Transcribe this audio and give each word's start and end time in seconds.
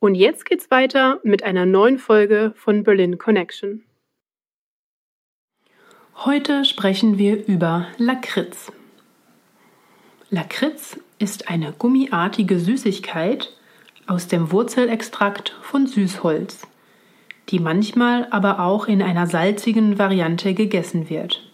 Und 0.00 0.14
jetzt 0.14 0.44
geht's 0.44 0.70
weiter 0.70 1.20
mit 1.22 1.42
einer 1.42 1.66
neuen 1.66 1.98
Folge 1.98 2.52
von 2.56 2.82
Berlin 2.82 3.18
Connection. 3.18 3.84
Heute 6.16 6.64
sprechen 6.64 7.18
wir 7.18 7.46
über 7.46 7.88
Lakritz. 7.98 8.70
Lakritz 10.30 10.98
ist 11.18 11.48
eine 11.48 11.72
gummiartige 11.72 12.58
Süßigkeit 12.58 13.52
aus 14.06 14.28
dem 14.28 14.52
Wurzelextrakt 14.52 15.56
von 15.62 15.86
Süßholz, 15.86 16.66
die 17.48 17.58
manchmal 17.58 18.26
aber 18.30 18.60
auch 18.60 18.86
in 18.86 19.02
einer 19.02 19.26
salzigen 19.26 19.98
Variante 19.98 20.54
gegessen 20.54 21.08
wird. 21.08 21.50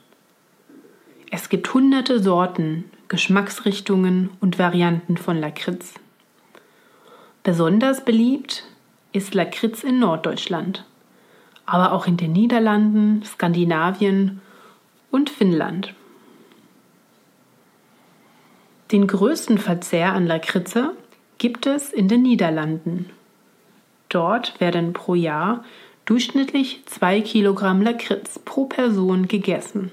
Es 1.31 1.49
gibt 1.49 1.73
hunderte 1.73 2.21
Sorten, 2.21 2.85
Geschmacksrichtungen 3.09 4.31
und 4.41 4.59
Varianten 4.59 5.17
von 5.17 5.39
Lakritz. 5.39 5.95
Besonders 7.43 8.05
beliebt 8.05 8.65
ist 9.13 9.35
Lakritz 9.35 9.83
in 9.83 9.99
Norddeutschland, 9.99 10.85
aber 11.65 11.93
auch 11.93 12.07
in 12.07 12.19
den 12.19 12.33
Niederlanden, 12.33 13.23
Skandinavien 13.25 14.43
und 15.11 15.31
Finnland. 15.31 15.95
Den 18.93 19.07
größten 19.07 19.57
Verzehr 19.57 20.13
an 20.13 20.27
Lakritze 20.27 20.95
gibt 21.39 21.67
es 21.67 21.93
in 21.93 22.09
den 22.09 22.23
Niederlanden. 22.23 23.09
Dort 24.11 24.61
werden 24.61 24.93
pro 24.93 25.15
Jahr 25.15 25.65
durchschnittlich 26.05 26.83
zwei 26.87 27.21
Kilogramm 27.21 27.81
Lakritz 27.81 28.39
pro 28.39 28.67
Person 28.67 29.29
gegessen. 29.29 29.93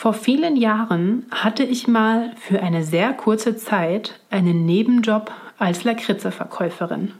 Vor 0.00 0.12
vielen 0.12 0.54
Jahren 0.54 1.26
hatte 1.32 1.64
ich 1.64 1.88
mal 1.88 2.30
für 2.36 2.62
eine 2.62 2.84
sehr 2.84 3.12
kurze 3.14 3.56
Zeit 3.56 4.20
einen 4.30 4.64
Nebenjob 4.64 5.32
als 5.58 5.82
Lakritze-Verkäuferin. 5.82 7.14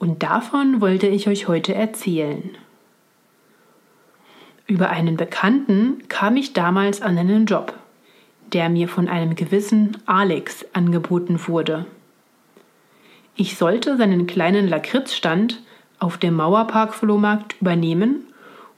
Und 0.00 0.24
davon 0.24 0.80
wollte 0.80 1.06
ich 1.06 1.28
euch 1.28 1.46
heute 1.46 1.72
erzählen. 1.72 2.56
Über 4.66 4.90
einen 4.90 5.16
Bekannten 5.16 6.02
kam 6.08 6.36
ich 6.36 6.54
damals 6.54 7.02
an 7.02 7.16
einen 7.16 7.46
Job, 7.46 7.72
der 8.52 8.68
mir 8.68 8.88
von 8.88 9.06
einem 9.06 9.36
gewissen 9.36 9.96
Alex 10.06 10.66
angeboten 10.72 11.38
wurde. 11.46 11.86
Ich 13.36 13.56
sollte 13.56 13.96
seinen 13.96 14.26
kleinen 14.26 14.66
Lakritzstand 14.66 15.62
auf 16.00 16.18
dem 16.18 16.34
Mauerpark-Flohmarkt 16.34 17.60
übernehmen 17.60 18.26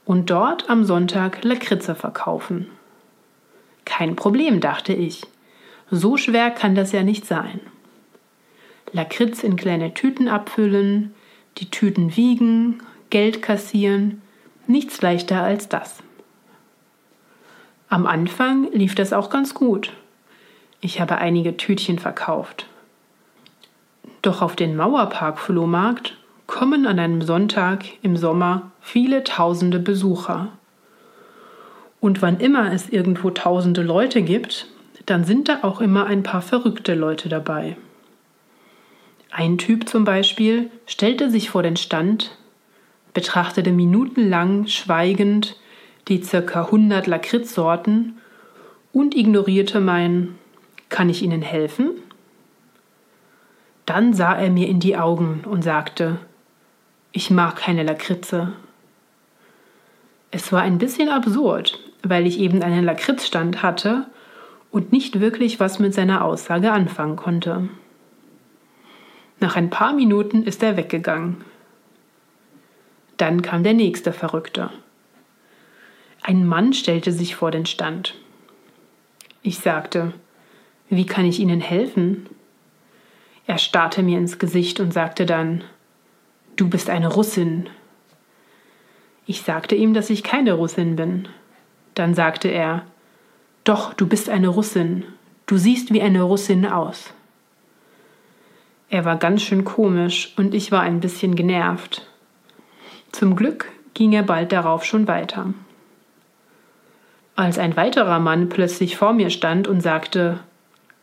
und 0.05 0.29
dort 0.29 0.69
am 0.69 0.85
Sonntag 0.85 1.43
Lakritze 1.43 1.95
verkaufen. 1.95 2.67
Kein 3.85 4.15
Problem, 4.15 4.59
dachte 4.59 4.93
ich. 4.93 5.23
So 5.91 6.17
schwer 6.17 6.51
kann 6.51 6.75
das 6.75 6.91
ja 6.91 7.03
nicht 7.03 7.25
sein. 7.25 7.59
Lakritz 8.91 9.43
in 9.43 9.55
kleine 9.55 9.93
Tüten 9.93 10.27
abfüllen, 10.27 11.13
die 11.57 11.69
Tüten 11.69 12.15
wiegen, 12.15 12.81
Geld 13.09 13.41
kassieren, 13.41 14.21
nichts 14.67 15.01
leichter 15.01 15.41
als 15.41 15.69
das. 15.69 16.01
Am 17.89 18.07
Anfang 18.07 18.71
lief 18.71 18.95
das 18.95 19.13
auch 19.13 19.29
ganz 19.29 19.53
gut. 19.53 19.93
Ich 20.81 20.99
habe 20.99 21.17
einige 21.17 21.57
Tütchen 21.57 21.99
verkauft. 21.99 22.67
Doch 24.23 24.41
auf 24.41 24.55
den 24.55 24.75
Mauerpark-Flohmarkt 24.75 26.17
kommen 26.47 26.87
an 26.87 26.97
einem 26.97 27.21
Sonntag 27.21 27.85
im 28.01 28.17
Sommer 28.17 28.71
viele 28.81 29.23
tausende 29.23 29.79
Besucher. 29.79 30.49
Und 32.03 32.21
wann 32.21 32.41
immer 32.41 32.73
es 32.73 32.89
irgendwo 32.89 33.29
tausende 33.29 33.81
Leute 33.81 34.23
gibt, 34.23 34.67
dann 35.05 35.23
sind 35.23 35.47
da 35.47 35.59
auch 35.61 35.79
immer 35.79 36.05
ein 36.05 36.21
paar 36.21 36.41
verrückte 36.41 36.95
Leute 36.95 37.29
dabei. 37.29 37.77
Ein 39.31 39.57
Typ 39.57 39.87
zum 39.87 40.03
Beispiel 40.03 40.69
stellte 40.85 41.29
sich 41.29 41.49
vor 41.49 41.63
den 41.63 41.77
Stand, 41.77 42.37
betrachtete 43.13 43.71
minutenlang 43.71 44.67
schweigend 44.67 45.55
die 46.09 46.21
circa 46.21 46.65
100 46.65 47.07
Lakritzsorten 47.07 48.17
und 48.91 49.15
ignorierte 49.15 49.79
mein 49.79 50.35
Kann 50.89 51.07
ich 51.07 51.21
Ihnen 51.21 51.41
helfen? 51.41 51.91
Dann 53.85 54.13
sah 54.13 54.33
er 54.33 54.49
mir 54.49 54.67
in 54.67 54.81
die 54.81 54.97
Augen 54.97 55.45
und 55.45 55.61
sagte 55.63 56.19
Ich 57.13 57.31
mag 57.31 57.55
keine 57.55 57.83
Lakritze. 57.83 58.51
Es 60.31 60.51
war 60.51 60.63
ein 60.63 60.79
bisschen 60.79 61.07
absurd, 61.07 61.79
weil 62.03 62.27
ich 62.27 62.39
eben 62.39 62.61
einen 62.61 62.83
Lakritzstand 62.83 63.63
hatte 63.63 64.05
und 64.71 64.91
nicht 64.91 65.19
wirklich 65.19 65.59
was 65.59 65.79
mit 65.79 65.93
seiner 65.93 66.23
Aussage 66.23 66.71
anfangen 66.71 67.15
konnte. 67.15 67.69
Nach 69.39 69.55
ein 69.55 69.69
paar 69.69 69.93
Minuten 69.93 70.43
ist 70.43 70.61
er 70.61 70.77
weggegangen. 70.77 71.43
Dann 73.17 73.41
kam 73.41 73.63
der 73.63 73.73
nächste 73.73 74.13
Verrückte. 74.13 74.69
Ein 76.21 76.45
Mann 76.45 76.73
stellte 76.73 77.11
sich 77.11 77.35
vor 77.35 77.51
den 77.51 77.65
Stand. 77.65 78.15
Ich 79.41 79.59
sagte, 79.59 80.13
wie 80.89 81.05
kann 81.05 81.25
ich 81.25 81.39
Ihnen 81.39 81.59
helfen? 81.59 82.29
Er 83.45 83.57
starrte 83.57 84.03
mir 84.03 84.17
ins 84.17 84.39
Gesicht 84.39 84.79
und 84.79 84.93
sagte 84.93 85.25
dann, 85.25 85.63
Du 86.55 86.69
bist 86.69 86.89
eine 86.89 87.11
Russin. 87.11 87.67
Ich 89.25 89.41
sagte 89.41 89.75
ihm, 89.75 89.93
dass 89.93 90.11
ich 90.11 90.23
keine 90.23 90.53
Russin 90.53 90.95
bin. 90.95 91.27
Dann 91.95 92.13
sagte 92.13 92.47
er, 92.47 92.83
Doch, 93.63 93.93
du 93.93 94.07
bist 94.07 94.29
eine 94.29 94.47
Russin, 94.47 95.05
du 95.45 95.57
siehst 95.57 95.93
wie 95.93 96.01
eine 96.01 96.21
Russin 96.23 96.65
aus. 96.65 97.13
Er 98.89 99.05
war 99.05 99.17
ganz 99.17 99.41
schön 99.41 99.63
komisch 99.63 100.33
und 100.37 100.53
ich 100.53 100.71
war 100.71 100.81
ein 100.81 100.99
bisschen 100.99 101.35
genervt. 101.35 102.07
Zum 103.11 103.35
Glück 103.35 103.71
ging 103.93 104.13
er 104.13 104.23
bald 104.23 104.51
darauf 104.51 104.85
schon 104.85 105.07
weiter. 105.07 105.53
Als 107.35 107.57
ein 107.57 107.75
weiterer 107.75 108.19
Mann 108.19 108.49
plötzlich 108.49 108.97
vor 108.97 109.13
mir 109.13 109.29
stand 109.31 109.67
und 109.67 109.81
sagte, 109.81 110.39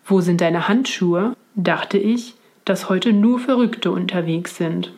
Wo 0.04 0.20
sind 0.20 0.40
deine 0.40 0.68
Handschuhe? 0.68 1.34
dachte 1.56 1.98
ich, 1.98 2.34
dass 2.64 2.88
heute 2.88 3.12
nur 3.12 3.40
Verrückte 3.40 3.90
unterwegs 3.90 4.56
sind. 4.56 4.92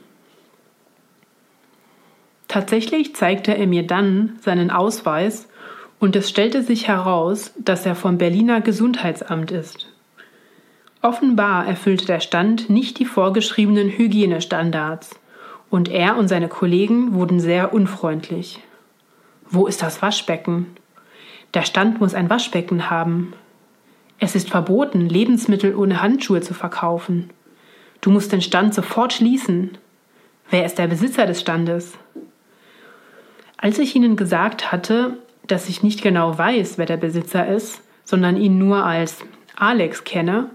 Tatsächlich 2.48 3.16
zeigte 3.16 3.56
er 3.56 3.66
mir 3.66 3.86
dann 3.86 4.38
seinen 4.42 4.70
Ausweis 4.70 5.48
und 6.02 6.16
es 6.16 6.28
stellte 6.28 6.64
sich 6.64 6.88
heraus, 6.88 7.52
dass 7.58 7.86
er 7.86 7.94
vom 7.94 8.18
Berliner 8.18 8.60
Gesundheitsamt 8.60 9.52
ist. 9.52 9.86
Offenbar 11.00 11.64
erfüllte 11.64 12.06
der 12.06 12.18
Stand 12.18 12.68
nicht 12.68 12.98
die 12.98 13.04
vorgeschriebenen 13.04 13.88
Hygienestandards 13.88 15.10
und 15.70 15.88
er 15.88 16.16
und 16.16 16.26
seine 16.26 16.48
Kollegen 16.48 17.14
wurden 17.14 17.38
sehr 17.38 17.72
unfreundlich. 17.72 18.58
Wo 19.48 19.68
ist 19.68 19.80
das 19.80 20.02
Waschbecken? 20.02 20.66
Der 21.54 21.62
Stand 21.62 22.00
muss 22.00 22.14
ein 22.14 22.28
Waschbecken 22.28 22.90
haben. 22.90 23.34
Es 24.18 24.34
ist 24.34 24.50
verboten, 24.50 25.08
Lebensmittel 25.08 25.72
ohne 25.72 26.02
Handschuhe 26.02 26.40
zu 26.40 26.52
verkaufen. 26.52 27.30
Du 28.00 28.10
musst 28.10 28.32
den 28.32 28.42
Stand 28.42 28.74
sofort 28.74 29.12
schließen. 29.12 29.78
Wer 30.50 30.66
ist 30.66 30.78
der 30.78 30.88
Besitzer 30.88 31.26
des 31.26 31.40
Standes? 31.40 31.96
Als 33.56 33.78
ich 33.78 33.94
ihnen 33.94 34.16
gesagt 34.16 34.72
hatte, 34.72 35.16
dass 35.46 35.68
ich 35.68 35.82
nicht 35.82 36.02
genau 36.02 36.36
weiß, 36.36 36.78
wer 36.78 36.86
der 36.86 36.96
Besitzer 36.96 37.46
ist, 37.46 37.82
sondern 38.04 38.36
ihn 38.36 38.58
nur 38.58 38.84
als 38.84 39.18
Alex 39.56 40.04
kenne, 40.04 40.50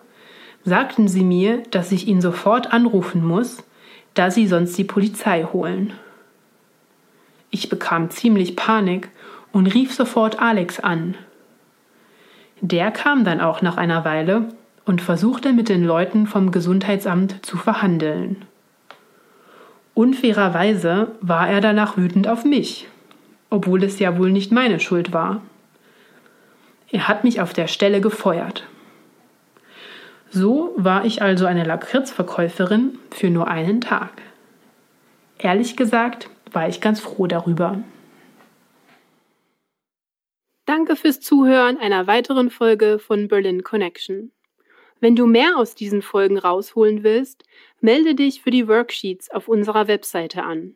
sagten 0.63 1.07
sie 1.07 1.23
mir, 1.23 1.63
dass 1.71 1.91
ich 1.91 2.07
ihn 2.07 2.21
sofort 2.21 2.73
anrufen 2.73 3.25
muss, 3.25 3.63
da 4.13 4.31
sie 4.31 4.47
sonst 4.47 4.77
die 4.77 4.83
Polizei 4.83 5.43
holen. 5.43 5.93
Ich 7.51 7.69
bekam 7.69 8.09
ziemlich 8.09 8.55
Panik 8.55 9.09
und 9.51 9.67
rief 9.67 9.93
sofort 9.93 10.41
Alex 10.41 10.79
an. 10.79 11.15
Der 12.59 12.91
kam 12.91 13.23
dann 13.23 13.39
auch 13.39 13.61
nach 13.61 13.77
einer 13.77 14.03
Weile 14.03 14.49
und 14.85 15.01
versuchte 15.01 15.53
mit 15.53 15.69
den 15.69 15.83
Leuten 15.83 16.27
vom 16.27 16.51
Gesundheitsamt 16.51 17.45
zu 17.45 17.57
verhandeln. 17.57 18.45
Unfairerweise 19.93 21.11
war 21.21 21.47
er 21.49 21.61
danach 21.61 21.97
wütend 21.97 22.27
auf 22.27 22.43
mich 22.43 22.87
obwohl 23.49 23.83
es 23.83 23.99
ja 23.99 24.17
wohl 24.17 24.31
nicht 24.31 24.51
meine 24.51 24.79
Schuld 24.79 25.13
war. 25.13 25.41
Er 26.91 27.07
hat 27.07 27.23
mich 27.23 27.41
auf 27.41 27.53
der 27.53 27.67
Stelle 27.67 28.01
gefeuert. 28.01 28.67
So 30.29 30.73
war 30.75 31.05
ich 31.05 31.21
also 31.21 31.45
eine 31.45 31.63
Lakritzverkäuferin 31.63 32.99
für 33.11 33.29
nur 33.29 33.47
einen 33.47 33.81
Tag. 33.81 34.11
Ehrlich 35.39 35.75
gesagt 35.75 36.29
war 36.51 36.67
ich 36.67 36.81
ganz 36.81 36.99
froh 36.99 37.27
darüber. 37.27 37.79
Danke 40.65 40.95
fürs 40.95 41.21
Zuhören 41.21 41.77
einer 41.77 42.07
weiteren 42.07 42.49
Folge 42.49 42.99
von 42.99 43.27
Berlin 43.29 43.63
Connection. 43.63 44.31
Wenn 44.99 45.15
du 45.15 45.27
mehr 45.27 45.57
aus 45.57 45.75
diesen 45.75 46.01
Folgen 46.01 46.37
rausholen 46.37 47.03
willst, 47.03 47.43
melde 47.79 48.15
dich 48.15 48.41
für 48.41 48.51
die 48.51 48.67
Worksheets 48.67 49.29
auf 49.29 49.47
unserer 49.47 49.87
Webseite 49.87 50.43
an. 50.43 50.75